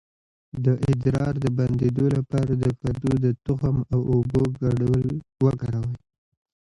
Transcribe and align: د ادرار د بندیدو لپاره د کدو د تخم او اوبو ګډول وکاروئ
د 0.65 0.67
ادرار 0.91 1.33
د 1.43 1.45
بندیدو 1.57 2.05
لپاره 2.17 2.51
د 2.63 2.65
کدو 2.81 3.11
د 3.23 3.25
تخم 3.45 3.75
او 3.93 4.01
اوبو 4.13 4.41
ګډول 4.61 5.07
وکاروئ 5.45 5.97